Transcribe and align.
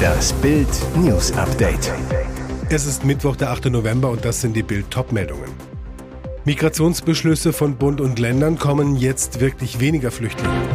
Das 0.00 0.32
Bild 0.34 0.68
News 0.96 1.32
Update. 1.32 1.92
Es 2.68 2.86
ist 2.86 3.04
Mittwoch, 3.04 3.36
der 3.36 3.50
8. 3.50 3.66
November 3.66 4.10
und 4.10 4.24
das 4.24 4.40
sind 4.40 4.54
die 4.54 4.62
Bild 4.62 4.86
meldungen 5.12 5.50
Migrationsbeschlüsse 6.44 7.52
von 7.52 7.76
Bund 7.76 8.00
und 8.00 8.18
Ländern 8.18 8.58
kommen 8.58 8.96
jetzt 8.96 9.40
wirklich 9.40 9.80
weniger 9.80 10.10
Flüchtlinge. 10.10 10.68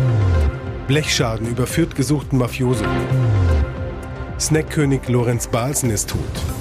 Blechschaden 0.88 1.48
überführt 1.48 1.96
gesuchten 1.96 2.38
Mafioso. 2.38 2.86
Snackkönig 4.40 5.08
Lorenz 5.08 5.48
Balsen 5.48 5.90
ist 5.90 6.10
tot. 6.12 6.55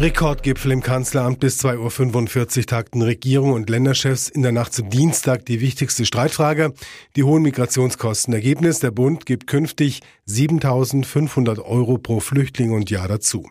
Rekordgipfel 0.00 0.72
im 0.72 0.82
Kanzleramt 0.82 1.38
bis 1.38 1.64
2.45 1.64 2.58
Uhr 2.58 2.66
tagten 2.66 3.00
Regierung 3.00 3.52
und 3.52 3.70
Länderchefs 3.70 4.28
in 4.28 4.42
der 4.42 4.50
Nacht 4.50 4.72
zu 4.72 4.82
Dienstag 4.82 5.46
die 5.46 5.60
wichtigste 5.60 6.04
Streitfrage, 6.04 6.74
die 7.14 7.22
hohen 7.22 7.44
Migrationskosten. 7.44 8.34
Ergebnis, 8.34 8.80
der 8.80 8.90
Bund 8.90 9.24
gibt 9.24 9.46
künftig 9.46 10.00
7.500 10.28 11.64
Euro 11.64 11.98
pro 11.98 12.18
Flüchtling 12.18 12.72
und 12.72 12.90
Jahr 12.90 13.06
dazu. 13.06 13.48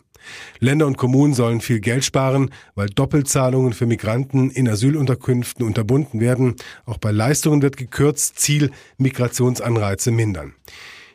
Länder 0.59 0.85
und 0.85 0.97
Kommunen 0.97 1.33
sollen 1.33 1.61
viel 1.61 1.79
Geld 1.79 2.03
sparen, 2.03 2.51
weil 2.75 2.87
Doppelzahlungen 2.87 3.71
für 3.71 3.85
Migranten 3.85 4.51
in 4.51 4.67
Asylunterkünften 4.67 5.65
unterbunden 5.65 6.19
werden. 6.19 6.55
Auch 6.85 6.97
bei 6.97 7.11
Leistungen 7.11 7.61
wird 7.61 7.77
gekürzt, 7.77 8.37
Ziel 8.37 8.71
Migrationsanreize 8.97 10.11
mindern. 10.11 10.55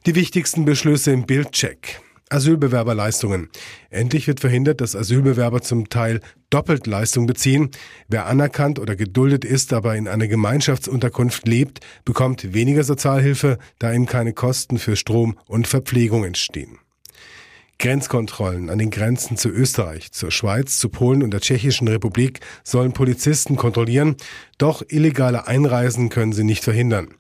Die 0.06 0.15
wichtigsten 0.15 0.65
Beschlüsse 0.65 1.12
im 1.12 1.26
Bildcheck. 1.26 2.01
Asylbewerberleistungen. 2.30 3.48
Endlich 3.91 4.27
wird 4.27 4.41
verhindert, 4.41 4.80
dass 4.80 4.96
Asylbewerber 4.96 5.62
zum 5.62 5.88
Teil 5.88 6.20
doppelt 6.51 6.87
Leistung 6.87 7.27
beziehen. 7.27 7.70
Wer 8.09 8.27
anerkannt 8.27 8.78
oder 8.78 8.96
geduldet 8.96 9.45
ist, 9.45 9.73
aber 9.73 9.96
in 9.96 10.09
einer 10.09 10.28
Gemeinschaftsunterkunft 10.28 11.46
lebt, 11.46 11.80
bekommt 12.04 12.54
weniger 12.54 12.84
Sozialhilfe, 12.84 13.59
da 13.78 13.92
ihm 13.92 14.06
keine 14.06 14.32
Kosten 14.32 14.78
für 14.78 14.96
Strom 14.96 15.38
und 15.46 15.66
Verpflegung 15.66 16.24
entstehen. 16.24 16.79
Grenzkontrollen 17.79 18.71
an 18.71 18.79
den 18.79 18.90
Grenzen 18.90 19.37
zu 19.37 19.48
Österreich, 19.51 20.10
zur 20.10 20.32
Schweiz, 20.32 20.79
zu 20.79 20.88
Polen 20.88 21.23
und 21.23 21.30
der 21.30 21.40
Tschechischen 21.40 21.87
Republik 21.87 22.40
sollen 22.65 22.93
Polizisten 22.93 23.54
kontrollieren, 23.54 24.16
doch 24.59 24.82
illegale 24.88 25.46
Einreisen 25.46 26.09
können 26.09 26.32
sie 26.32 26.43
nicht 26.43 26.65
verhindern. 26.65 27.15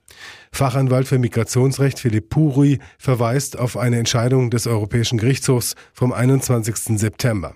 Fachanwalt 0.50 1.06
für 1.06 1.18
Migrationsrecht 1.18 2.00
Philipp 2.00 2.30
Puri 2.30 2.80
verweist 2.98 3.56
auf 3.56 3.76
eine 3.76 3.98
Entscheidung 3.98 4.50
des 4.50 4.66
Europäischen 4.66 5.18
Gerichtshofs 5.18 5.76
vom 5.92 6.12
21. 6.12 6.98
September. 6.98 7.54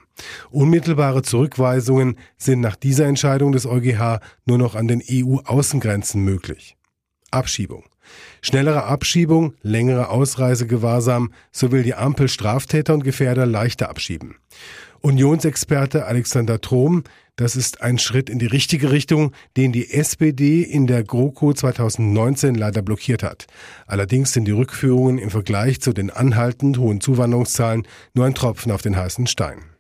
Unmittelbare 0.51 1.23
Zurückweisungen 1.23 2.17
sind 2.39 2.61
nach 2.61 2.77
dieser 2.77 3.07
Entscheidung 3.07 3.51
des 3.51 3.67
EuGH 3.67 4.21
nur 4.45 4.59
noch 4.59 4.77
an 4.77 4.87
den 4.87 5.03
EU-Außengrenzen 5.11 6.23
möglich. 6.23 6.77
Abschiebung. 7.33 7.85
Schnellere 8.41 8.85
Abschiebung, 8.85 9.55
längere 9.63 10.09
Ausreisegewahrsam, 10.09 11.33
so 11.51 11.73
will 11.73 11.83
die 11.83 11.95
Ampel 11.95 12.29
Straftäter 12.29 12.95
und 12.95 13.05
Gefährder 13.05 13.47
leichter 13.47 13.89
abschieben. 13.89 14.37
Unionsexperte 15.01 16.07
Alexander 16.07 16.61
Trom, 16.61 17.03
das 17.35 17.57
ist 17.57 17.81
ein 17.81 17.99
Schritt 17.99 18.31
in 18.31 18.39
die 18.39 18.47
richtige 18.47 18.93
Richtung, 18.93 19.33
den 19.57 19.73
die 19.73 19.91
SPD 19.91 20.63
in 20.63 20.87
der 20.87 21.03
GroKo 21.03 21.53
2019 21.53 22.55
leider 22.55 22.83
blockiert 22.83 23.23
hat. 23.23 23.47
Allerdings 23.87 24.33
sind 24.33 24.45
die 24.45 24.53
Rückführungen 24.53 25.19
im 25.19 25.31
Vergleich 25.31 25.81
zu 25.81 25.93
den 25.93 26.11
anhaltend 26.11 26.79
hohen 26.79 27.01
Zuwanderungszahlen 27.01 27.87
nur 28.15 28.27
ein 28.27 28.35
Tropfen 28.35 28.71
auf 28.71 28.83
den 28.83 28.97
heißen 28.97 29.27
Stein. 29.27 29.72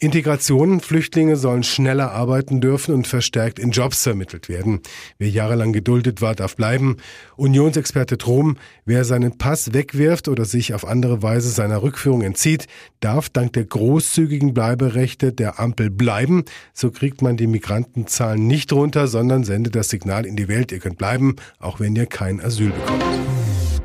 Integration. 0.00 0.78
Flüchtlinge 0.78 1.36
sollen 1.36 1.64
schneller 1.64 2.12
arbeiten 2.12 2.60
dürfen 2.60 2.94
und 2.94 3.08
verstärkt 3.08 3.58
in 3.58 3.72
Jobs 3.72 4.04
vermittelt 4.04 4.48
werden. 4.48 4.80
Wer 5.18 5.28
jahrelang 5.28 5.72
geduldet 5.72 6.22
war, 6.22 6.36
darf 6.36 6.54
bleiben. 6.54 6.98
Unionsexperte 7.36 8.16
Trom. 8.16 8.58
Wer 8.84 9.04
seinen 9.04 9.38
Pass 9.38 9.72
wegwirft 9.74 10.28
oder 10.28 10.44
sich 10.44 10.72
auf 10.72 10.86
andere 10.86 11.22
Weise 11.24 11.50
seiner 11.50 11.82
Rückführung 11.82 12.22
entzieht, 12.22 12.68
darf 13.00 13.28
dank 13.28 13.54
der 13.54 13.64
großzügigen 13.64 14.54
Bleiberechte 14.54 15.32
der 15.32 15.58
Ampel 15.58 15.90
bleiben. 15.90 16.44
So 16.72 16.92
kriegt 16.92 17.20
man 17.20 17.36
die 17.36 17.48
Migrantenzahlen 17.48 18.46
nicht 18.46 18.72
runter, 18.72 19.08
sondern 19.08 19.42
sendet 19.42 19.74
das 19.74 19.88
Signal 19.88 20.26
in 20.26 20.36
die 20.36 20.46
Welt, 20.46 20.70
ihr 20.70 20.78
könnt 20.78 20.98
bleiben, 20.98 21.34
auch 21.58 21.80
wenn 21.80 21.96
ihr 21.96 22.06
kein 22.06 22.40
Asyl 22.40 22.70
bekommt. 22.70 23.04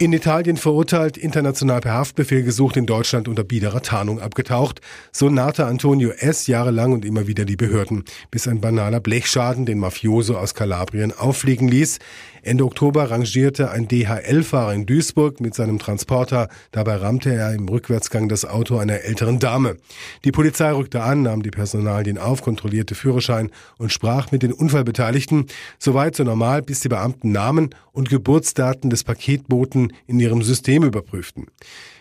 In 0.04 0.12
Italien 0.12 0.58
verurteilt, 0.58 1.16
international 1.16 1.80
per 1.80 1.94
Haftbefehl 1.94 2.44
gesucht, 2.44 2.76
in 2.76 2.86
Deutschland 2.86 3.30
unter 3.30 3.46
biederer 3.46 3.82
Tarnung 3.82 4.20
abgetaucht. 4.20 4.82
So 5.14 5.30
nahte 5.30 5.66
Antonio 5.66 6.10
S. 6.10 6.48
jahrelang 6.48 6.92
und 6.92 7.06
immer 7.06 7.26
wieder 7.26 7.46
die 7.46 7.56
Behörden, 7.56 8.04
bis 8.30 8.46
ein 8.50 8.60
banaler 8.60 9.00
Blechschaden 9.00 9.66
den 9.66 9.80
Mafioso 9.80 10.36
aus 10.36 10.56
Kalabrien 10.56 11.14
auffliegen 11.18 11.70
ließ. 11.70 12.00
Ende 12.42 12.66
Oktober 12.66 13.10
rangierte 13.10 13.72
ein 13.72 13.88
DHL-Fahrer 13.88 14.74
in 14.74 14.86
Duisburg 14.86 15.40
mit 15.40 15.56
seinem 15.56 15.80
Transporter. 15.80 16.50
Dabei 16.72 16.98
rammte 16.98 17.34
er 17.34 17.54
im 17.54 17.70
Rückwärtsgang 17.70 18.28
das 18.28 18.44
Auto 18.44 18.78
einer 18.78 19.00
älteren 19.06 19.40
Dame. 19.40 19.78
Die 20.26 20.34
Polizei 20.34 20.70
rückte 20.74 21.04
an, 21.04 21.22
nahm 21.22 21.42
die 21.42 21.52
Personalien 21.52 22.18
auf, 22.18 22.42
kontrollierte 22.42 22.96
Führerschein 22.96 23.50
und 23.78 23.94
sprach 23.94 24.34
mit 24.34 24.44
den 24.44 24.52
Unfallbeteiligten. 24.52 25.46
Soweit 25.80 26.18
so 26.18 26.26
normal, 26.26 26.62
bis 26.62 26.82
die 26.82 26.90
Beamten 26.90 27.32
Namen 27.32 27.70
und 27.94 28.10
Geburtsdaten 28.10 28.90
des 28.90 29.06
Paketboten 29.06 29.94
in 30.06 30.20
ihrem 30.20 30.42
System 30.42 30.84
überprüften. 30.84 31.48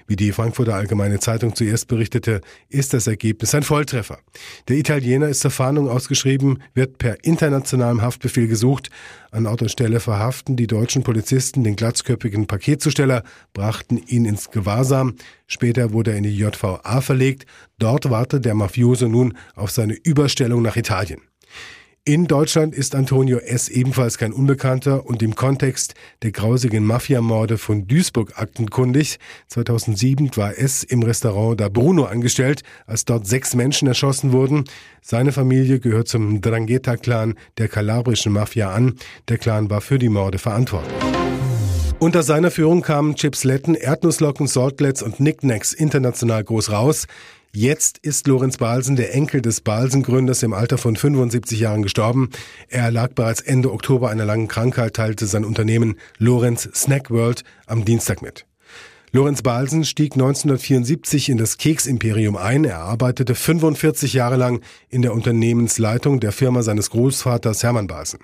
Wie 0.07 0.17
die 0.17 0.33
Frankfurter 0.33 0.75
Allgemeine 0.75 1.21
Zeitung 1.21 1.55
zuerst 1.55 1.87
berichtete, 1.87 2.41
ist 2.69 2.93
das 2.93 3.07
Ergebnis 3.07 3.55
ein 3.55 3.63
Volltreffer. 3.63 4.19
Der 4.69 4.77
Italiener 4.77 5.29
ist 5.29 5.41
zur 5.41 5.51
Fahndung 5.51 5.89
ausgeschrieben, 5.89 6.63
wird 6.75 6.99
per 6.99 7.25
internationalem 7.25 8.03
Haftbefehl 8.03 8.49
gesucht. 8.49 8.91
An 9.31 9.47
Ort 9.47 9.63
und 9.63 9.71
Stelle 9.71 10.01
verhaften 10.01 10.57
die 10.57 10.67
deutschen 10.67 11.03
Polizisten 11.03 11.63
den 11.63 11.77
glatzköpfigen 11.77 12.47
Paketzusteller, 12.47 13.23
brachten 13.53 13.97
ihn 13.97 14.25
ins 14.25 14.51
Gewahrsam. 14.51 15.15
Später 15.47 15.93
wurde 15.93 16.13
er 16.13 16.17
in 16.17 16.25
die 16.25 16.37
JVA 16.37 17.01
verlegt. 17.01 17.47
Dort 17.79 18.11
wartet 18.11 18.45
der 18.45 18.55
Mafioso 18.55 19.09
nun 19.09 19.37
auf 19.55 19.71
seine 19.71 19.95
Überstellung 19.95 20.63
nach 20.63 20.77
Italien. 20.77 21.21
In 22.05 22.27
Deutschland 22.27 22.75
ist 22.75 22.97
Antonio 22.97 23.39
S. 23.39 23.69
ebenfalls 23.69 24.19
kein 24.19 24.33
Unbekannter 24.33 25.07
und 25.07 25.23
im 25.23 25.37
Kontext 25.37 25.95
der 26.23 26.33
grausigen 26.33 26.85
Mafiamorde 26.85 27.59
von 27.59 27.87
Duisburg 27.87 28.33
aktenkundig. 28.41 29.21
2007 29.47 30.37
war 30.37 30.59
S. 30.59 30.83
im 30.83 31.05
Restaurant 31.05 31.61
da 31.61 31.69
Bruno 31.69 32.07
angestellt, 32.07 32.63
als 32.87 33.05
dort 33.05 33.29
sechs 33.29 33.55
Menschen 33.55 33.87
erschossen 33.87 34.33
wurden. 34.33 34.65
Seine 35.01 35.31
Familie 35.31 35.79
gehört 35.79 36.09
zum 36.09 36.41
Drangheta-Clan 36.41 37.35
der 37.59 37.69
kalabrischen 37.69 38.33
Mafia 38.33 38.73
an. 38.73 38.97
Der 39.29 39.39
Clan 39.39 39.71
war 39.71 39.81
für 39.81 40.01
die 40.01 40.09
Morde 40.09 40.39
verantwortlich. 40.39 40.93
Unter 42.01 42.25
seiner 42.25 42.51
Führung 42.51 42.83
kamen 42.83 43.15
Chipsletten, 43.15 43.77
Erdnusslocken, 43.77 44.49
Saltlets 44.49 45.05
und 45.05 45.19
Knickknacks 45.19 45.73
international 45.73 46.43
groß 46.43 46.73
raus. 46.73 47.07
Jetzt 47.55 47.99
ist 47.99 48.27
Lorenz 48.29 48.57
Balsen, 48.57 48.97
der 48.97 49.15
Enkel 49.15 49.43
des 49.43 49.61
Balsen-Gründers, 49.61 50.43
im 50.43 50.55
Alter 50.55 50.79
von 50.79 50.97
75 50.97 51.61
Jahren 51.61 51.83
gestorben. 51.83 52.31
Er 52.69 52.91
lag 52.91 53.13
bereits 53.13 53.43
Ende 53.43 53.71
Oktober 53.71 54.09
einer 54.09 54.25
langen 54.25 54.49
Krankheit, 54.49 54.95
teilte 54.95 55.27
sein 55.27 55.45
Unternehmen 55.45 55.97
Lorenz 56.17 56.67
Snack 56.75 57.11
World 57.11 57.45
am 57.67 57.85
Dienstag 57.85 58.23
mit. 58.23 58.47
Lorenz 59.11 59.43
Balsen 59.43 59.85
stieg 59.85 60.15
1974 60.15 61.29
in 61.29 61.37
das 61.37 61.59
Keksimperium 61.59 62.39
ein. 62.39 62.65
Er 62.65 62.79
arbeitete 62.79 63.35
45 63.35 64.15
Jahre 64.15 64.37
lang 64.37 64.63
in 64.89 65.03
der 65.03 65.13
Unternehmensleitung 65.13 66.21
der 66.21 66.33
Firma 66.33 66.63
seines 66.63 66.89
Großvaters 66.89 67.63
Hermann 67.63 67.87
Balsen. 67.87 68.21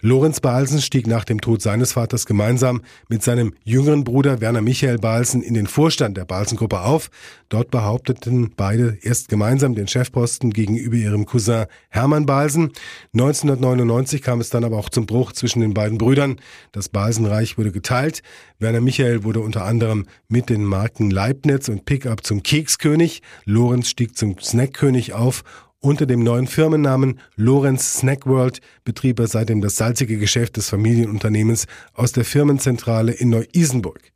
Lorenz 0.00 0.40
Balsen 0.40 0.80
stieg 0.80 1.06
nach 1.06 1.24
dem 1.24 1.40
Tod 1.40 1.62
seines 1.62 1.92
Vaters 1.92 2.26
gemeinsam 2.26 2.82
mit 3.08 3.22
seinem 3.22 3.54
jüngeren 3.64 4.04
Bruder 4.04 4.40
Werner 4.40 4.60
Michael 4.60 4.98
Balsen 4.98 5.42
in 5.42 5.54
den 5.54 5.66
Vorstand 5.66 6.16
der 6.16 6.24
Balsen-Gruppe 6.24 6.80
auf. 6.80 7.10
Dort 7.48 7.70
behaupteten 7.70 8.52
beide 8.56 8.98
erst 9.02 9.28
gemeinsam 9.28 9.74
den 9.74 9.88
Chefposten 9.88 10.50
gegenüber 10.50 10.96
ihrem 10.96 11.26
Cousin 11.26 11.66
Hermann 11.88 12.26
Balsen. 12.26 12.72
1999 13.14 14.20
kam 14.20 14.40
es 14.40 14.50
dann 14.50 14.64
aber 14.64 14.76
auch 14.76 14.90
zum 14.90 15.06
Bruch 15.06 15.32
zwischen 15.32 15.60
den 15.60 15.74
beiden 15.74 15.98
Brüdern. 15.98 16.36
Das 16.72 16.88
Balsenreich 16.88 17.56
wurde 17.56 17.72
geteilt. 17.72 18.22
Werner 18.58 18.80
Michael 18.80 19.24
wurde 19.24 19.40
unter 19.40 19.64
anderem 19.64 20.06
mit 20.28 20.50
den 20.50 20.64
Marken 20.64 21.10
Leibniz 21.10 21.68
und 21.68 21.84
Pickup 21.84 22.24
zum 22.24 22.42
Kekskönig. 22.42 23.22
Lorenz 23.44 23.88
stieg 23.88 24.16
zum 24.16 24.38
Snackkönig 24.38 25.14
auf 25.14 25.44
unter 25.80 26.06
dem 26.06 26.22
neuen 26.22 26.46
Firmennamen 26.46 27.20
Lorenz 27.36 27.98
Snack 27.98 28.26
World 28.26 28.60
betrieb 28.84 29.18
er 29.20 29.26
seitdem 29.26 29.60
das 29.60 29.76
salzige 29.76 30.18
Geschäft 30.18 30.56
des 30.56 30.68
Familienunternehmens 30.68 31.66
aus 31.94 32.12
der 32.12 32.24
Firmenzentrale 32.24 33.12
in 33.12 33.30
Neu-Isenburg. 33.30 34.10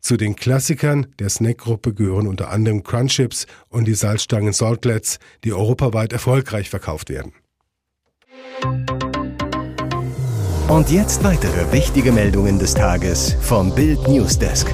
Zu 0.00 0.16
den 0.16 0.36
Klassikern 0.36 1.08
der 1.18 1.30
Snackgruppe 1.30 1.92
gehören 1.94 2.28
unter 2.28 2.50
anderem 2.50 2.84
Crunchips 2.84 3.46
und 3.68 3.86
die 3.86 3.94
Salzstangen 3.94 4.52
Saltlets, 4.52 5.18
die 5.42 5.52
europaweit 5.52 6.12
erfolgreich 6.12 6.70
verkauft 6.70 7.10
werden. 7.10 7.32
Und 10.68 10.90
jetzt 10.90 11.24
weitere 11.24 11.72
wichtige 11.72 12.12
Meldungen 12.12 12.58
des 12.58 12.74
Tages 12.74 13.36
vom 13.40 13.74
Bild 13.74 14.06
Newsdesk. 14.08 14.66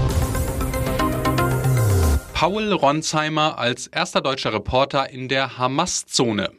Paul 2.43 2.73
Ronsheimer 2.73 3.56
als 3.56 3.87
erster 3.87 4.21
deutscher 4.21 4.53
Reporter 4.53 5.09
in 5.09 5.29
der 5.29 5.59
Hamas-Zone. 5.59 6.50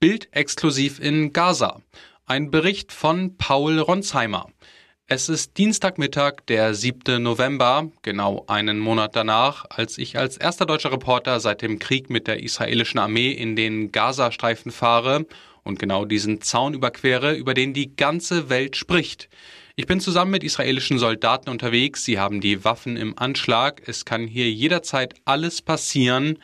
Bild 0.00 0.28
exklusiv 0.32 0.98
in 0.98 1.34
Gaza. 1.34 1.82
Ein 2.24 2.50
Bericht 2.50 2.90
von 2.90 3.36
Paul 3.36 3.78
Ronsheimer. 3.78 4.46
Es 5.06 5.28
ist 5.28 5.58
Dienstagmittag, 5.58 6.36
der 6.48 6.72
7. 6.72 7.22
November, 7.22 7.90
genau 8.00 8.44
einen 8.48 8.78
Monat 8.78 9.14
danach, 9.14 9.66
als 9.68 9.98
ich 9.98 10.16
als 10.16 10.38
erster 10.38 10.64
deutscher 10.64 10.90
Reporter 10.90 11.38
seit 11.38 11.60
dem 11.60 11.78
Krieg 11.78 12.08
mit 12.08 12.28
der 12.28 12.42
israelischen 12.42 12.98
Armee 12.98 13.32
in 13.32 13.56
den 13.56 13.92
Gazastreifen 13.92 14.72
fahre 14.72 15.26
und 15.66 15.78
genau 15.78 16.04
diesen 16.04 16.40
Zaun 16.40 16.74
überquere, 16.74 17.34
über 17.34 17.52
den 17.52 17.74
die 17.74 17.94
ganze 17.96 18.48
Welt 18.48 18.76
spricht. 18.76 19.28
Ich 19.74 19.86
bin 19.86 20.00
zusammen 20.00 20.30
mit 20.30 20.44
israelischen 20.44 20.98
Soldaten 20.98 21.50
unterwegs, 21.50 22.04
sie 22.04 22.18
haben 22.18 22.40
die 22.40 22.64
Waffen 22.64 22.96
im 22.96 23.18
Anschlag, 23.18 23.82
es 23.86 24.06
kann 24.06 24.26
hier 24.26 24.50
jederzeit 24.50 25.14
alles 25.26 25.60
passieren. 25.60 26.38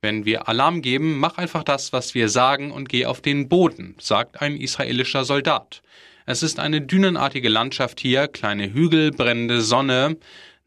Wenn 0.00 0.24
wir 0.24 0.46
Alarm 0.48 0.82
geben, 0.82 1.18
mach 1.18 1.38
einfach 1.38 1.64
das, 1.64 1.92
was 1.92 2.14
wir 2.14 2.28
sagen 2.28 2.70
und 2.70 2.88
geh 2.88 3.06
auf 3.06 3.20
den 3.20 3.48
Boden, 3.48 3.96
sagt 3.98 4.40
ein 4.40 4.56
israelischer 4.56 5.24
Soldat. 5.24 5.82
Es 6.26 6.42
ist 6.42 6.60
eine 6.60 6.80
dünenartige 6.80 7.48
Landschaft 7.48 7.98
hier, 7.98 8.28
kleine 8.28 8.72
Hügel, 8.72 9.10
brennende 9.10 9.62
Sonne. 9.62 10.16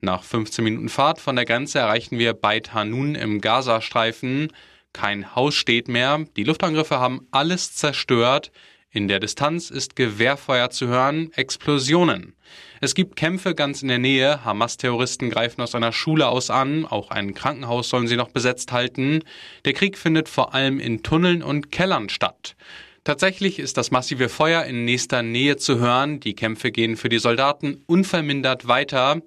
Nach 0.01 0.23
15 0.23 0.63
Minuten 0.63 0.89
Fahrt 0.89 1.19
von 1.19 1.35
der 1.35 1.45
Grenze 1.45 1.79
erreichen 1.79 2.17
wir 2.17 2.33
Beit 2.33 2.73
Hanun 2.73 3.15
im 3.15 3.39
Gazastreifen. 3.39 4.51
Kein 4.93 5.35
Haus 5.35 5.55
steht 5.55 5.87
mehr. 5.87 6.25
Die 6.35 6.43
Luftangriffe 6.43 6.99
haben 6.99 7.27
alles 7.31 7.73
zerstört. 7.75 8.51
In 8.91 9.07
der 9.07 9.19
Distanz 9.19 9.69
ist 9.69 9.95
Gewehrfeuer 9.95 10.71
zu 10.71 10.87
hören, 10.87 11.31
Explosionen. 11.33 12.35
Es 12.81 12.95
gibt 12.95 13.15
Kämpfe 13.15 13.53
ganz 13.53 13.83
in 13.83 13.87
der 13.87 13.99
Nähe. 13.99 14.43
Hamas-Terroristen 14.43 15.29
greifen 15.29 15.61
aus 15.61 15.75
einer 15.75 15.91
Schule 15.91 16.27
aus 16.27 16.49
an. 16.49 16.85
Auch 16.85 17.11
ein 17.11 17.35
Krankenhaus 17.35 17.89
sollen 17.89 18.07
sie 18.07 18.15
noch 18.15 18.29
besetzt 18.29 18.71
halten. 18.71 19.23
Der 19.65 19.73
Krieg 19.73 19.95
findet 19.95 20.27
vor 20.27 20.55
allem 20.55 20.79
in 20.79 21.03
Tunneln 21.03 21.43
und 21.43 21.71
Kellern 21.71 22.09
statt. 22.09 22.55
Tatsächlich 23.03 23.59
ist 23.59 23.77
das 23.77 23.91
massive 23.91 24.27
Feuer 24.27 24.63
in 24.65 24.85
nächster 24.85 25.21
Nähe 25.21 25.57
zu 25.57 25.79
hören. 25.79 26.19
Die 26.19 26.33
Kämpfe 26.33 26.71
gehen 26.71 26.97
für 26.97 27.09
die 27.09 27.19
Soldaten 27.19 27.83
unvermindert 27.85 28.67
weiter. 28.67 29.21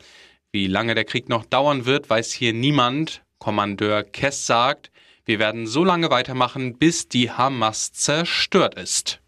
Wie 0.51 0.67
lange 0.67 0.95
der 0.95 1.05
Krieg 1.05 1.29
noch 1.29 1.45
dauern 1.45 1.87
wird, 1.87 2.11
weiß 2.11 2.33
hier 2.33 2.53
niemand. 2.53 3.23
Kommandeur 3.39 4.05
Kess 4.05 4.47
sagt, 4.47 4.92
wir 5.25 5.39
werden 5.39 5.67
so 5.67 5.85
lange 5.85 6.11
weitermachen, 6.11 6.79
bis 6.79 7.09
die 7.09 7.31
Hamas 7.31 7.93
zerstört 7.93 8.75
ist. 8.75 9.21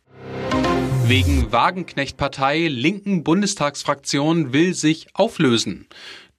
Wegen 1.06 1.52
Wagenknecht-Partei 1.52 2.66
linken 2.66 3.22
Bundestagsfraktion 3.22 4.52
will 4.52 4.74
sich 4.74 5.06
auflösen. 5.12 5.86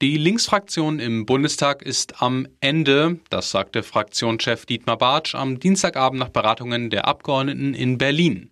Die 0.02 0.18
Linksfraktion 0.18 1.00
im 1.00 1.26
Bundestag 1.26 1.82
ist 1.82 2.22
am 2.22 2.48
Ende, 2.60 3.20
das 3.30 3.52
sagte 3.52 3.82
Fraktionschef 3.82 4.66
Dietmar 4.66 4.98
Bartsch 4.98 5.36
am 5.36 5.58
Dienstagabend 5.58 6.20
nach 6.20 6.30
Beratungen 6.30 6.90
der 6.90 7.08
Abgeordneten 7.08 7.74
in 7.74 7.98
Berlin. 7.98 8.50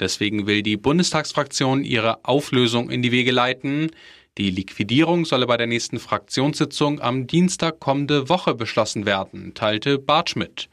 Deswegen 0.00 0.46
will 0.46 0.62
die 0.62 0.78
Bundestagsfraktion 0.78 1.84
ihre 1.84 2.24
Auflösung 2.24 2.88
in 2.88 3.02
die 3.02 3.12
Wege 3.12 3.30
leiten. 3.30 3.90
Die 4.38 4.50
Liquidierung 4.50 5.24
solle 5.24 5.46
bei 5.46 5.56
der 5.56 5.66
nächsten 5.66 5.98
Fraktionssitzung 5.98 7.00
am 7.00 7.26
Dienstag 7.26 7.80
kommende 7.80 8.28
Woche 8.28 8.54
beschlossen 8.54 9.06
werden, 9.06 9.54
teilte 9.54 9.98
Bartsch 9.98 10.36
mit. 10.36 10.68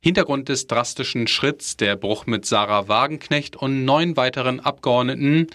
Hintergrund 0.00 0.48
des 0.48 0.66
drastischen 0.66 1.28
Schritts 1.28 1.76
der 1.76 1.94
Bruch 1.94 2.26
mit 2.26 2.46
Sarah 2.46 2.88
Wagenknecht 2.88 3.54
und 3.54 3.84
neun 3.84 4.16
weiteren 4.16 4.58
Abgeordneten. 4.58 5.46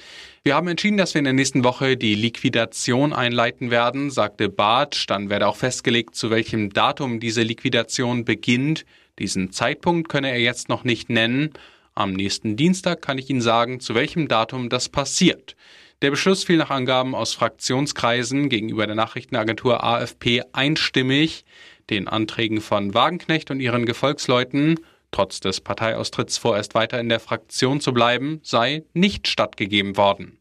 Wir 0.43 0.55
haben 0.55 0.69
entschieden, 0.69 0.95
dass 0.95 1.13
wir 1.13 1.19
in 1.19 1.25
der 1.25 1.33
nächsten 1.33 1.65
Woche 1.65 1.97
die 1.97 2.15
Liquidation 2.15 3.11
einleiten 3.11 3.69
werden, 3.69 4.11
sagte 4.11 4.47
Bartsch. 4.47 5.05
Dann 5.07 5.29
werde 5.29 5.47
auch 5.47 5.57
festgelegt, 5.57 6.15
zu 6.15 6.29
welchem 6.29 6.71
Datum 6.71 7.19
diese 7.19 7.43
Liquidation 7.43 8.23
beginnt. 8.23 8.85
Diesen 9.19 9.51
Zeitpunkt 9.51 10.07
könne 10.07 10.31
er 10.31 10.39
jetzt 10.39 10.69
noch 10.69 10.85
nicht 10.85 11.09
nennen. 11.09 11.51
Am 11.95 12.13
nächsten 12.13 12.55
Dienstag 12.55 13.01
kann 13.01 13.17
ich 13.17 13.29
Ihnen 13.29 13.41
sagen, 13.41 13.81
zu 13.81 13.93
welchem 13.93 14.29
Datum 14.29 14.69
das 14.69 14.87
passiert. 14.87 15.57
Der 16.01 16.09
Beschluss 16.09 16.43
fiel 16.43 16.57
nach 16.57 16.71
Angaben 16.71 17.13
aus 17.13 17.35
Fraktionskreisen 17.35 18.49
gegenüber 18.49 18.87
der 18.87 18.95
Nachrichtenagentur 18.95 19.83
AFP 19.83 20.41
einstimmig. 20.51 21.45
Den 21.91 22.07
Anträgen 22.07 22.59
von 22.59 22.95
Wagenknecht 22.95 23.51
und 23.51 23.59
ihren 23.59 23.85
Gefolgsleuten 23.85 24.79
trotz 25.11 25.41
des 25.41 25.61
Parteiaustritts 25.61 26.39
vorerst 26.39 26.73
weiter 26.73 26.99
in 26.99 27.09
der 27.09 27.19
Fraktion 27.19 27.81
zu 27.81 27.93
bleiben, 27.93 28.39
sei 28.41 28.83
nicht 28.93 29.27
stattgegeben 29.27 29.95
worden. 29.95 30.39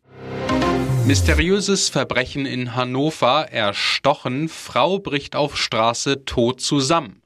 Mysteriöses 1.07 1.91
Verbrechen 1.91 2.47
in 2.47 2.75
Hannover, 2.75 3.49
erstochen, 3.51 4.49
Frau 4.49 4.99
bricht 4.99 5.37
auf 5.37 5.59
Straße 5.59 6.25
tot 6.25 6.63
zusammen. 6.63 7.20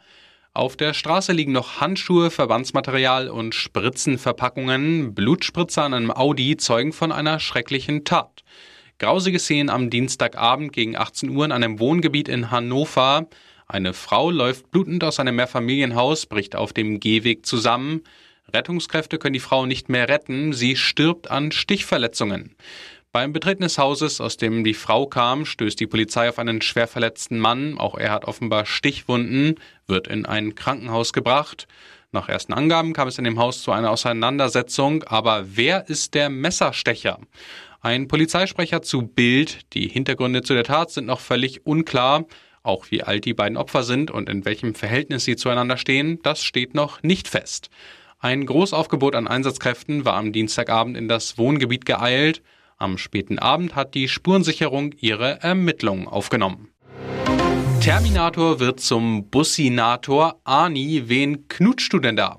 Auf 0.56 0.76
der 0.76 0.94
Straße 0.94 1.32
liegen 1.32 1.50
noch 1.50 1.80
Handschuhe, 1.80 2.30
Verbandsmaterial 2.30 3.28
und 3.28 3.56
Spritzenverpackungen. 3.56 5.12
Blutspritzer 5.12 5.82
an 5.82 5.94
einem 5.94 6.10
Audi 6.12 6.56
zeugen 6.56 6.92
von 6.92 7.10
einer 7.10 7.40
schrecklichen 7.40 8.04
Tat. 8.04 8.44
Grausige 9.00 9.40
Szenen 9.40 9.68
am 9.68 9.90
Dienstagabend 9.90 10.72
gegen 10.72 10.96
18 10.96 11.30
Uhr 11.30 11.44
in 11.44 11.50
einem 11.50 11.80
Wohngebiet 11.80 12.28
in 12.28 12.52
Hannover. 12.52 13.26
Eine 13.66 13.94
Frau 13.94 14.30
läuft 14.30 14.70
blutend 14.70 15.02
aus 15.02 15.18
einem 15.18 15.34
Mehrfamilienhaus, 15.34 16.26
bricht 16.26 16.54
auf 16.54 16.72
dem 16.72 17.00
Gehweg 17.00 17.44
zusammen. 17.44 18.04
Rettungskräfte 18.52 19.18
können 19.18 19.32
die 19.32 19.40
Frau 19.40 19.66
nicht 19.66 19.88
mehr 19.88 20.08
retten, 20.08 20.52
sie 20.52 20.76
stirbt 20.76 21.32
an 21.32 21.50
Stichverletzungen. 21.50 22.54
Beim 23.14 23.32
Betreten 23.32 23.62
des 23.62 23.78
Hauses, 23.78 24.20
aus 24.20 24.38
dem 24.38 24.64
die 24.64 24.74
Frau 24.74 25.06
kam, 25.06 25.46
stößt 25.46 25.78
die 25.78 25.86
Polizei 25.86 26.28
auf 26.28 26.40
einen 26.40 26.60
schwer 26.60 26.88
verletzten 26.88 27.38
Mann. 27.38 27.78
Auch 27.78 27.96
er 27.96 28.10
hat 28.10 28.24
offenbar 28.24 28.66
Stichwunden, 28.66 29.54
wird 29.86 30.08
in 30.08 30.26
ein 30.26 30.56
Krankenhaus 30.56 31.12
gebracht. 31.12 31.68
Nach 32.10 32.28
ersten 32.28 32.52
Angaben 32.52 32.92
kam 32.92 33.06
es 33.06 33.16
in 33.16 33.22
dem 33.22 33.38
Haus 33.38 33.62
zu 33.62 33.70
einer 33.70 33.92
Auseinandersetzung, 33.92 35.04
aber 35.04 35.44
wer 35.46 35.88
ist 35.88 36.14
der 36.14 36.28
Messerstecher? 36.28 37.20
Ein 37.80 38.08
Polizeisprecher 38.08 38.82
zu 38.82 39.02
Bild, 39.02 39.72
die 39.74 39.86
Hintergründe 39.86 40.42
zu 40.42 40.54
der 40.54 40.64
Tat 40.64 40.90
sind 40.90 41.06
noch 41.06 41.20
völlig 41.20 41.64
unklar. 41.64 42.24
Auch 42.64 42.86
wie 42.90 43.04
alt 43.04 43.26
die 43.26 43.34
beiden 43.34 43.56
Opfer 43.56 43.84
sind 43.84 44.10
und 44.10 44.28
in 44.28 44.44
welchem 44.44 44.74
Verhältnis 44.74 45.24
sie 45.24 45.36
zueinander 45.36 45.76
stehen, 45.76 46.18
das 46.24 46.42
steht 46.42 46.74
noch 46.74 47.00
nicht 47.04 47.28
fest. 47.28 47.70
Ein 48.18 48.44
Großaufgebot 48.44 49.14
an 49.14 49.28
Einsatzkräften 49.28 50.04
war 50.04 50.14
am 50.14 50.32
Dienstagabend 50.32 50.96
in 50.96 51.06
das 51.06 51.38
Wohngebiet 51.38 51.84
geeilt. 51.84 52.42
Am 52.76 52.98
späten 52.98 53.38
Abend 53.38 53.74
hat 53.74 53.94
die 53.94 54.08
Spurensicherung 54.08 54.94
ihre 55.00 55.42
Ermittlungen 55.42 56.08
aufgenommen. 56.08 56.68
Terminator 57.80 58.60
wird 58.60 58.80
zum 58.80 59.28
Bussinator. 59.28 60.40
Ani, 60.44 61.02
wen 61.06 61.48
knutscht 61.48 61.92
du 61.92 61.98
denn 61.98 62.16
da? 62.16 62.38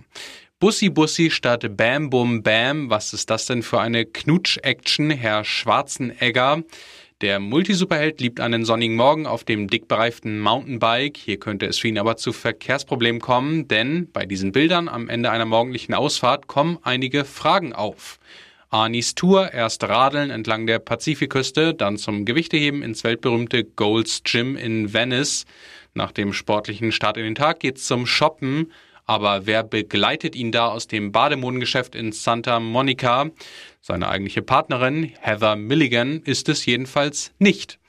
Bussi 0.59 0.89
Bussi 0.89 1.29
statt 1.29 1.77
Bam 1.77 2.09
Bum 2.09 2.41
Bam. 2.41 2.89
Was 2.89 3.13
ist 3.13 3.29
das 3.29 3.45
denn 3.45 3.61
für 3.61 3.79
eine 3.79 4.05
Knutsch-Action, 4.05 5.11
Herr 5.11 5.43
Schwarzenegger? 5.43 6.63
Der 7.21 7.39
Multisuperheld 7.39 8.19
liebt 8.19 8.39
einen 8.39 8.65
sonnigen 8.65 8.95
Morgen 8.95 9.25
auf 9.27 9.43
dem 9.43 9.67
dickbereiften 9.69 10.39
Mountainbike. 10.39 11.15
Hier 11.17 11.39
könnte 11.39 11.65
es 11.65 11.77
für 11.77 11.87
ihn 11.87 11.97
aber 11.97 12.17
zu 12.17 12.33
Verkehrsproblemen 12.33 13.21
kommen, 13.21 13.67
denn 13.67 14.11
bei 14.11 14.25
diesen 14.25 14.51
Bildern 14.51 14.89
am 14.89 15.07
Ende 15.07 15.31
einer 15.31 15.45
morgendlichen 15.45 15.93
Ausfahrt 15.93 16.47
kommen 16.47 16.77
einige 16.81 17.23
Fragen 17.23 17.71
auf. 17.71 18.19
Arnis 18.75 19.15
Tour, 19.15 19.53
erst 19.53 19.85
radeln 19.85 20.31
entlang 20.31 20.67
der 20.67 20.79
Pazifikküste, 20.79 21.73
dann 21.73 21.95
zum 21.95 22.25
Gewichteheben 22.25 22.83
ins 22.83 23.05
weltberühmte 23.05 23.63
Gold's 23.63 24.21
Gym 24.23 24.57
in 24.57 24.93
Venice. 24.93 25.45
Nach 25.93 26.11
dem 26.11 26.33
sportlichen 26.33 26.91
Start 26.91 27.15
in 27.15 27.23
den 27.23 27.35
Tag 27.35 27.61
geht's 27.61 27.85
zum 27.85 28.05
Shoppen. 28.05 28.73
Aber 29.05 29.45
wer 29.45 29.63
begleitet 29.63 30.35
ihn 30.35 30.51
da 30.51 30.67
aus 30.67 30.87
dem 30.87 31.13
Bademodengeschäft 31.13 31.95
in 31.95 32.11
Santa 32.11 32.59
Monica? 32.59 33.29
Seine 33.79 34.09
eigentliche 34.09 34.41
Partnerin, 34.41 35.13
Heather 35.21 35.55
Milligan, 35.55 36.21
ist 36.25 36.49
es 36.49 36.65
jedenfalls 36.65 37.31
nicht. 37.39 37.79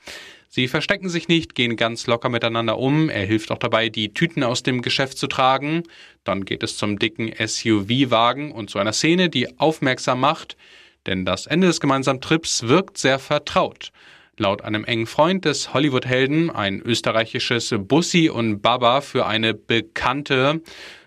Sie 0.57 0.67
verstecken 0.67 1.07
sich 1.07 1.27
nicht, 1.27 1.53
gehen 1.53 1.75
ganz 1.75 2.07
locker 2.07 2.29
miteinander 2.29 2.79
um. 2.79 3.11
Er 3.11 3.27
hilft 3.27 3.51
auch 3.51 3.59
dabei, 3.59 3.89
die 3.89 4.15
Tüten 4.15 4.41
aus 4.41 4.63
dem 4.63 4.81
Geschäft 4.81 5.19
zu 5.19 5.27
tragen. 5.27 5.83
Dann 6.23 6.45
geht 6.45 6.63
es 6.63 6.77
zum 6.77 6.97
dicken 6.97 7.31
SUV-Wagen 7.31 8.51
und 8.51 8.71
zu 8.71 8.79
einer 8.79 8.91
Szene, 8.91 9.29
die 9.29 9.59
aufmerksam 9.59 10.19
macht. 10.19 10.57
Denn 11.05 11.25
das 11.25 11.45
Ende 11.45 11.67
des 11.67 11.79
gemeinsamen 11.79 12.21
Trips 12.21 12.63
wirkt 12.63 12.97
sehr 12.97 13.19
vertraut. 13.19 13.91
Laut 14.37 14.63
einem 14.63 14.83
engen 14.83 15.05
Freund 15.05 15.45
des 15.45 15.75
Hollywood-Helden 15.75 16.49
ein 16.49 16.81
österreichisches 16.81 17.75
Bussi 17.77 18.27
und 18.27 18.59
Baba 18.63 19.01
für 19.01 19.27
eine 19.27 19.53
Bekannte. 19.53 20.63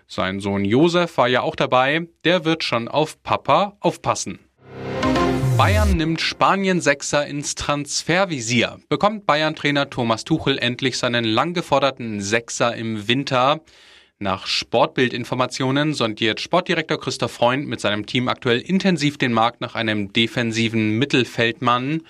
Sein 0.07 0.39
Sohn 0.39 0.63
Josef 0.63 1.17
war 1.17 1.27
ja 1.27 1.41
auch 1.41 1.57
dabei, 1.57 2.07
der 2.23 2.45
wird 2.45 2.63
schon 2.63 2.87
auf 2.87 3.21
Papa 3.21 3.75
aufpassen. 3.81 4.39
Bayern 5.61 5.95
nimmt 5.95 6.21
Spanien 6.21 6.81
Sechser 6.81 7.27
ins 7.27 7.53
Transfervisier. 7.53 8.79
Bekommt 8.89 9.27
Bayern-Trainer 9.27 9.91
Thomas 9.91 10.23
Tuchel 10.23 10.57
endlich 10.57 10.97
seinen 10.97 11.23
lang 11.23 11.53
geforderten 11.53 12.19
Sechser 12.19 12.75
im 12.75 13.07
Winter? 13.07 13.61
Nach 14.17 14.47
Sportbildinformationen 14.47 15.93
sondiert 15.93 16.41
Sportdirektor 16.41 16.99
Christoph 16.99 17.33
Freund 17.33 17.67
mit 17.67 17.79
seinem 17.79 18.07
Team 18.07 18.27
aktuell 18.27 18.57
intensiv 18.59 19.19
den 19.19 19.33
Markt 19.33 19.61
nach 19.61 19.75
einem 19.75 20.11
defensiven 20.11 20.97
Mittelfeldmann. 20.97 22.01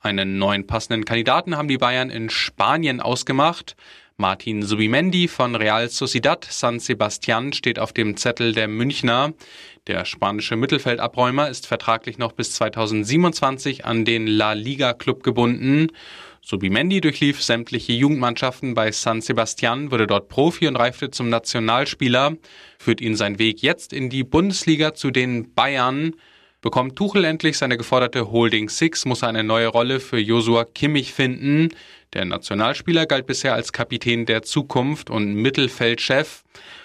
Einen 0.00 0.38
neuen 0.38 0.66
passenden 0.66 1.04
Kandidaten 1.04 1.58
haben 1.58 1.68
die 1.68 1.76
Bayern 1.76 2.08
in 2.08 2.30
Spanien 2.30 3.02
ausgemacht. 3.02 3.76
Martin 4.16 4.62
Subimendi 4.62 5.26
von 5.26 5.56
Real 5.56 5.88
Sociedad 5.88 6.46
San 6.48 6.78
Sebastian 6.78 7.52
steht 7.52 7.80
auf 7.80 7.92
dem 7.92 8.16
Zettel 8.16 8.52
der 8.52 8.68
Münchner. 8.68 9.32
Der 9.88 10.04
spanische 10.04 10.54
Mittelfeldabräumer 10.54 11.48
ist 11.48 11.66
vertraglich 11.66 12.16
noch 12.16 12.30
bis 12.30 12.52
2027 12.52 13.84
an 13.84 14.04
den 14.04 14.28
La 14.28 14.52
Liga 14.52 14.92
Club 14.92 15.24
gebunden. 15.24 15.88
Subimendi 16.42 17.00
durchlief 17.00 17.42
sämtliche 17.42 17.92
Jugendmannschaften 17.92 18.74
bei 18.74 18.92
San 18.92 19.20
Sebastian, 19.20 19.90
wurde 19.90 20.06
dort 20.06 20.28
Profi 20.28 20.68
und 20.68 20.76
reifte 20.76 21.10
zum 21.10 21.28
Nationalspieler. 21.28 22.36
Führt 22.78 23.00
ihn 23.00 23.16
sein 23.16 23.40
Weg 23.40 23.62
jetzt 23.62 23.92
in 23.92 24.10
die 24.10 24.22
Bundesliga 24.22 24.94
zu 24.94 25.10
den 25.10 25.54
Bayern. 25.54 26.14
Bekommt 26.64 26.96
Tuchel 26.96 27.24
endlich 27.24 27.58
seine 27.58 27.76
geforderte 27.76 28.30
Holding 28.32 28.70
Six, 28.70 29.04
muss 29.04 29.20
er 29.20 29.28
eine 29.28 29.44
neue 29.44 29.66
Rolle 29.66 30.00
für 30.00 30.18
Josua 30.18 30.64
Kimmich 30.64 31.12
finden. 31.12 31.68
Der 32.14 32.24
Nationalspieler 32.24 33.04
galt 33.04 33.26
bisher 33.26 33.52
als 33.52 33.74
Kapitän 33.74 34.24
der 34.24 34.40
Zukunft 34.40 35.10
und 35.10 35.34
Mittelfeldchef. 35.34 36.42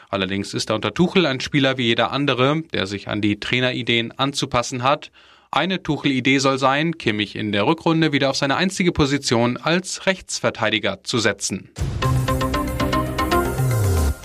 Allerdings 0.09 0.53
ist 0.53 0.69
er 0.69 0.75
unter 0.75 0.93
Tuchel 0.93 1.25
ein 1.25 1.39
Spieler 1.39 1.77
wie 1.77 1.85
jeder 1.85 2.11
andere, 2.11 2.61
der 2.73 2.87
sich 2.87 3.07
an 3.07 3.21
die 3.21 3.39
Trainerideen 3.39 4.11
anzupassen 4.19 4.83
hat. 4.83 5.11
Eine 5.49 5.81
Tuchel-Idee 5.81 6.39
soll 6.39 6.57
sein, 6.57 6.97
Kimmich 6.97 7.37
in 7.37 7.53
der 7.53 7.65
Rückrunde 7.65 8.11
wieder 8.11 8.31
auf 8.31 8.35
seine 8.35 8.57
einzige 8.57 8.91
Position 8.91 9.55
als 9.55 10.05
Rechtsverteidiger 10.05 11.05
zu 11.05 11.19
setzen. 11.19 11.69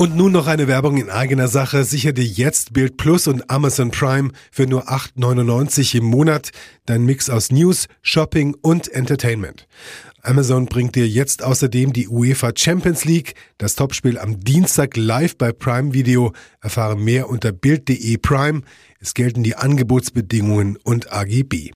Und 0.04 0.16
nun 0.16 0.32
noch 0.32 0.48
eine 0.48 0.68
Werbung 0.68 0.98
in 0.98 1.08
eigener 1.08 1.48
Sache. 1.48 1.82
Sicher 1.82 2.12
dir 2.12 2.26
jetzt 2.26 2.74
Bild 2.74 2.98
Plus 2.98 3.26
und 3.26 3.48
Amazon 3.48 3.90
Prime 3.90 4.32
für 4.52 4.66
nur 4.66 4.90
8,99 4.90 5.96
im 5.96 6.04
Monat. 6.04 6.50
Dein 6.84 7.06
Mix 7.06 7.30
aus 7.30 7.50
News, 7.50 7.86
Shopping 8.02 8.54
und 8.60 8.92
Entertainment. 8.92 9.66
Amazon 10.20 10.66
bringt 10.66 10.94
dir 10.94 11.08
jetzt 11.08 11.42
außerdem 11.42 11.94
die 11.94 12.08
UEFA 12.08 12.52
Champions 12.54 13.06
League, 13.06 13.32
das 13.56 13.76
Topspiel 13.76 14.18
am 14.18 14.40
Dienstag 14.40 14.94
live 14.98 15.38
bei 15.38 15.52
Prime 15.52 15.94
Video. 15.94 16.34
Erfahre 16.60 16.98
mehr 16.98 17.30
unter 17.30 17.52
Bild.de 17.52 18.18
Prime. 18.18 18.60
Es 19.00 19.14
gelten 19.14 19.42
die 19.42 19.56
Angebotsbedingungen 19.56 20.76
und 20.84 21.14
AGB. 21.14 21.72